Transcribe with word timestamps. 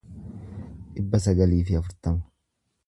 dhibba 0.95 1.21
sagalii 1.27 1.63
fi 1.69 1.81
afurtama 1.81 2.29